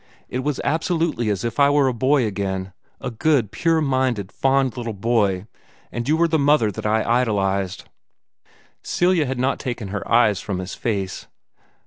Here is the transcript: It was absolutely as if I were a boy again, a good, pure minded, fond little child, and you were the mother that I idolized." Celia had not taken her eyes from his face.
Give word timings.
It 0.29 0.39
was 0.39 0.59
absolutely 0.63 1.29
as 1.29 1.43
if 1.45 1.59
I 1.59 1.69
were 1.69 1.87
a 1.87 1.93
boy 1.93 2.25
again, 2.25 2.73
a 2.99 3.11
good, 3.11 3.51
pure 3.51 3.81
minded, 3.81 4.31
fond 4.31 4.75
little 4.75 4.95
child, 4.99 5.45
and 5.91 6.09
you 6.09 6.17
were 6.17 6.27
the 6.27 6.39
mother 6.39 6.71
that 6.71 6.87
I 6.87 7.03
idolized." 7.03 7.87
Celia 8.81 9.27
had 9.27 9.37
not 9.37 9.59
taken 9.59 9.89
her 9.89 10.11
eyes 10.11 10.39
from 10.41 10.57
his 10.57 10.73
face. 10.73 11.27